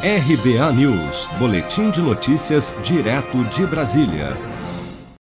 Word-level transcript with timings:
RBA 0.00 0.72
News, 0.74 1.26
Boletim 1.40 1.90
de 1.90 2.00
Notícias, 2.00 2.72
direto 2.84 3.42
de 3.46 3.66
Brasília. 3.66 4.28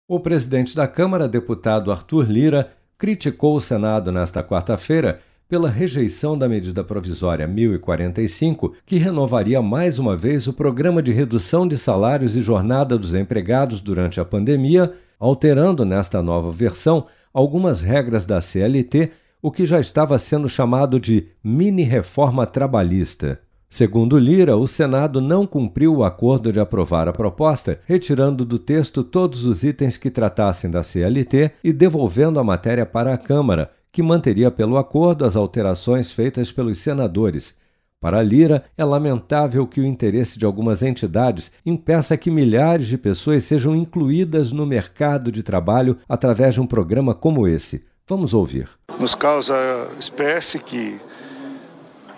O 0.09 0.19
presidente 0.19 0.75
da 0.75 0.89
Câmara, 0.89 1.29
deputado 1.29 1.93
Arthur 1.93 2.29
Lira, 2.29 2.73
criticou 2.99 3.55
o 3.55 3.61
Senado 3.61 4.11
nesta 4.11 4.43
quarta-feira 4.43 5.21
pela 5.49 5.71
rejeição 5.71 6.37
da 6.37 6.49
medida 6.49 6.83
provisória 6.83 7.47
1045, 7.47 8.75
que 8.85 8.97
renovaria 8.97 9.63
mais 9.63 10.01
uma 10.01 10.17
vez 10.17 10.49
o 10.49 10.53
programa 10.53 11.01
de 11.01 11.13
redução 11.13 11.69
de 11.69 11.79
salários 11.79 12.37
e 12.37 12.41
jornada 12.41 12.99
dos 12.99 13.15
empregados 13.15 13.81
durante 13.81 14.19
a 14.19 14.25
pandemia, 14.25 14.93
alterando 15.21 15.85
nesta 15.85 16.21
nova 16.21 16.51
versão 16.51 17.07
algumas 17.33 17.81
regras 17.81 18.27
da 18.27 18.41
CLT, 18.41 19.13
o 19.41 19.53
que 19.53 19.65
já 19.65 19.79
estava 19.79 20.19
sendo 20.19 20.49
chamado 20.49 20.99
de 20.99 21.29
mini-reforma 21.45 22.45
trabalhista. 22.45 23.39
Segundo 23.75 24.17
Lira, 24.17 24.57
o 24.57 24.69
Senado 24.69 25.21
não 25.21 25.49
cumpriu 25.49 25.97
o 25.97 26.05
acordo 26.05 26.53
de 26.53 26.61
aprovar 26.61 27.09
a 27.09 27.13
proposta, 27.13 27.81
retirando 27.87 28.45
do 28.45 28.57
texto 28.57 29.03
todos 29.03 29.45
os 29.45 29.65
itens 29.65 29.97
que 29.97 30.13
tratassem 30.13 30.71
da 30.71 30.85
CLT 30.85 31.51
e 31.65 31.73
devolvendo 31.73 32.39
a 32.39 32.45
matéria 32.45 32.87
para 32.87 33.13
a 33.13 33.19
Câmara, 33.19 33.73
que 33.91 34.01
manteria 34.01 34.49
pelo 34.49 34.79
acordo 34.79 35.25
as 35.25 35.35
alterações 35.35 36.13
feitas 36.13 36.53
pelos 36.53 36.79
senadores. 36.79 37.57
Para 38.01 38.23
Lira, 38.23 38.65
é 38.79 38.85
lamentável 38.85 39.67
que 39.67 39.81
o 39.81 39.85
interesse 39.85 40.39
de 40.39 40.45
algumas 40.45 40.81
entidades 40.81 41.51
impeça 41.67 42.17
que 42.17 42.31
milhares 42.31 42.87
de 42.87 42.97
pessoas 42.97 43.43
sejam 43.43 43.75
incluídas 43.75 44.53
no 44.53 44.65
mercado 44.65 45.33
de 45.33 45.43
trabalho 45.43 45.99
através 46.09 46.55
de 46.55 46.61
um 46.61 46.67
programa 46.69 47.13
como 47.13 47.49
esse. 47.49 47.85
Vamos 48.07 48.35
ouvir. 48.35 48.69
Nos 49.01 49.17
causa 49.17 49.57
espécie 49.99 50.61
que 50.61 50.97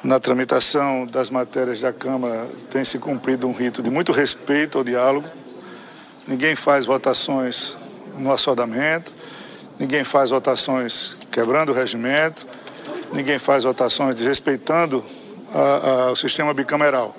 na 0.06 0.20
tramitação 0.20 1.05
das 1.05 1.30
matérias 1.30 1.80
da 1.80 1.92
Câmara 1.92 2.47
tem 2.70 2.84
se 2.84 2.97
cumprido 2.97 3.48
um 3.48 3.52
rito 3.52 3.83
de 3.83 3.91
muito 3.91 4.12
respeito 4.12 4.78
ao 4.78 4.84
diálogo. 4.84 5.28
Ninguém 6.28 6.55
faz 6.55 6.86
votações 6.86 7.75
no 8.17 8.30
assodamento, 8.33 9.12
ninguém 9.77 10.05
faz 10.05 10.30
votações 10.30 11.17
quebrando 11.28 11.72
o 11.72 11.75
regimento, 11.75 12.47
ninguém 13.12 13.41
faz 13.41 13.64
votações 13.64 14.14
desrespeitando 14.14 15.05
a, 15.53 15.91
a, 16.06 16.12
o 16.12 16.17
sistema 16.17 16.55
bicameral. 16.55 17.12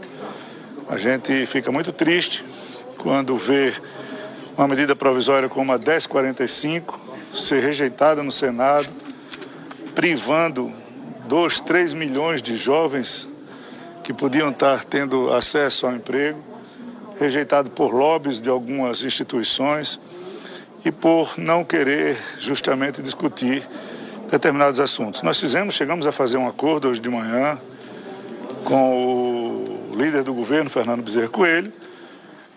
A 0.88 0.98
gente 0.98 1.46
fica 1.46 1.70
muito 1.74 1.92
triste 1.92 2.42
quando 2.98 3.36
vê 3.36 3.74
uma 4.58 4.66
medida 4.66 4.96
provisória 4.96 5.50
como 5.50 5.74
a 5.74 5.78
1045 5.78 6.98
ser 7.34 7.62
rejeitada 7.62 8.24
no 8.24 8.32
Senado, 8.32 8.88
privando 9.94 10.72
2, 11.28 11.60
3 11.60 11.94
milhões 11.94 12.42
de 12.42 12.56
jovens 12.56 13.28
que 14.04 14.14
podiam 14.14 14.50
estar 14.50 14.86
tendo 14.86 15.34
acesso 15.34 15.86
ao 15.86 15.94
emprego, 15.94 16.42
rejeitado 17.20 17.70
por 17.70 17.94
lobbies 17.94 18.40
de 18.40 18.50
algumas 18.50 19.04
instituições 19.04 20.00
e 20.86 20.92
por 20.92 21.38
não 21.38 21.66
querer 21.66 22.18
justamente 22.40 23.02
discutir 23.02 23.68
determinados 24.32 24.80
assuntos. 24.80 25.22
Nós 25.22 25.40
fizemos, 25.40 25.76
chegamos 25.76 26.08
a 26.08 26.12
fazer 26.12 26.38
um 26.38 26.48
acordo 26.48 26.88
hoje 26.88 27.02
de 27.02 27.10
manhã 27.10 27.60
com 28.64 29.92
o 29.92 29.96
líder 29.98 30.24
do 30.24 30.34
governo, 30.34 30.70
Fernando 30.70 31.04
Bezerra 31.04 31.28
Coelho, 31.28 31.74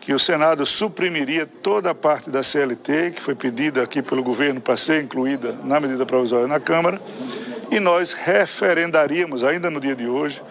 que 0.01 0.15
o 0.15 0.19
Senado 0.19 0.65
suprimiria 0.65 1.45
toda 1.45 1.91
a 1.91 1.95
parte 1.95 2.31
da 2.31 2.43
CLT 2.43 3.13
que 3.17 3.21
foi 3.21 3.35
pedida 3.35 3.83
aqui 3.83 4.01
pelo 4.01 4.23
governo 4.23 4.61
para 4.61 4.77
ser 4.77 5.03
incluída 5.03 5.57
na 5.65 5.81
medida 5.81 6.07
provisória 6.07 6.47
na 6.47 6.61
Câmara 6.61 7.01
e 7.71 7.79
nós 7.79 8.13
referendaríamos, 8.13 9.45
ainda 9.45 9.71
no 9.71 9.81
dia 9.81 9.95
de 9.95 10.07
hoje, 10.07 10.43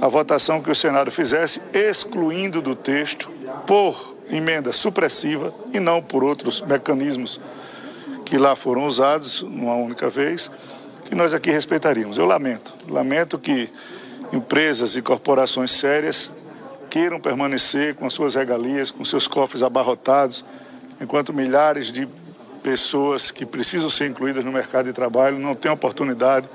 a 0.00 0.08
votação 0.08 0.60
que 0.60 0.70
o 0.70 0.74
Senado 0.74 1.10
fizesse, 1.10 1.60
excluindo 1.72 2.60
do 2.60 2.74
texto, 2.74 3.30
por 3.66 4.16
emenda 4.30 4.72
supressiva 4.72 5.54
e 5.72 5.80
não 5.80 6.02
por 6.02 6.22
outros 6.22 6.60
mecanismos 6.62 7.40
que 8.24 8.36
lá 8.36 8.54
foram 8.54 8.86
usados 8.86 9.42
uma 9.42 9.74
única 9.74 10.10
vez, 10.10 10.50
que 11.04 11.14
nós 11.14 11.32
aqui 11.32 11.50
respeitaríamos. 11.50 12.18
Eu 12.18 12.26
lamento, 12.26 12.74
lamento 12.88 13.38
que 13.38 13.70
empresas 14.32 14.96
e 14.96 15.02
corporações 15.02 15.70
sérias 15.70 16.30
queiram 16.90 17.18
permanecer 17.18 17.94
com 17.94 18.06
as 18.06 18.14
suas 18.14 18.34
regalias, 18.34 18.90
com 18.90 19.04
seus 19.04 19.26
cofres 19.26 19.62
abarrotados, 19.62 20.44
enquanto 21.00 21.32
milhares 21.32 21.90
de 21.90 22.06
pessoas 22.68 23.30
que 23.30 23.46
precisam 23.46 23.88
ser 23.88 24.10
incluídas 24.10 24.44
no 24.44 24.52
mercado 24.52 24.84
de 24.84 24.92
trabalho 24.92 25.38
não 25.38 25.54
têm 25.54 25.72
oportunidade 25.72 26.46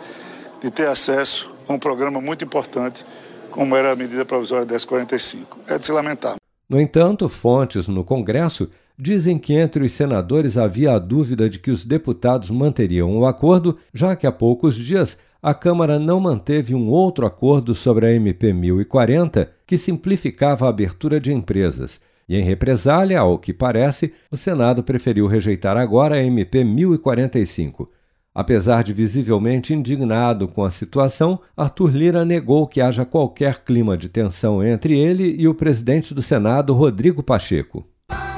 de 0.61 0.69
ter 0.69 0.87
acesso 0.87 1.51
a 1.67 1.73
um 1.73 1.79
programa 1.79 2.21
muito 2.21 2.45
importante 2.45 3.03
como 3.49 3.75
era 3.75 3.91
a 3.91 3.95
medida 3.95 4.23
provisória 4.23 4.63
1045. 4.63 5.57
É 5.67 5.79
de 5.79 5.83
se 5.83 5.91
lamentar. 5.91 6.35
No 6.69 6.79
entanto, 6.79 7.27
fontes 7.27 7.87
no 7.87 8.03
Congresso 8.03 8.69
dizem 8.95 9.39
que 9.39 9.53
entre 9.53 9.83
os 9.83 9.91
senadores 9.91 10.55
havia 10.55 10.93
a 10.93 10.99
dúvida 10.99 11.49
de 11.49 11.57
que 11.57 11.71
os 11.71 11.83
deputados 11.83 12.51
manteriam 12.51 13.17
o 13.17 13.25
acordo, 13.25 13.79
já 13.91 14.15
que 14.15 14.27
há 14.27 14.31
poucos 14.31 14.75
dias 14.75 15.17
a 15.41 15.55
Câmara 15.55 15.97
não 15.97 16.19
manteve 16.19 16.75
um 16.75 16.89
outro 16.89 17.25
acordo 17.25 17.73
sobre 17.73 18.05
a 18.05 18.13
MP 18.13 18.53
1040 18.53 19.51
que 19.65 19.79
simplificava 19.79 20.67
a 20.67 20.69
abertura 20.69 21.19
de 21.19 21.33
empresas 21.33 21.99
e, 22.27 22.35
em 22.35 22.43
represália, 22.43 23.19
ao 23.19 23.37
que 23.37 23.53
parece, 23.53 24.13
o 24.31 24.37
Senado 24.37 24.83
preferiu 24.83 25.27
rejeitar 25.27 25.77
agora 25.77 26.15
a 26.15 26.23
MP 26.23 26.63
1045. 26.63 27.91
Apesar 28.35 28.83
de 28.83 28.93
visivelmente 28.93 29.73
indignado 29.73 30.47
com 30.47 30.63
a 30.63 30.71
situação, 30.71 31.39
Arthur 31.55 31.91
Lira 31.95 32.25
negou 32.25 32.65
que 32.65 32.81
haja 32.81 33.05
qualquer 33.05 33.63
clima 33.63 33.95
de 33.95 34.09
tensão 34.09 34.63
entre 34.63 34.97
ele 34.97 35.35
e 35.37 35.47
o 35.47 35.53
presidente 35.53 36.13
do 36.13 36.21
Senado, 36.21 36.73
Rodrigo 36.73 37.21
Pacheco. 37.21 37.85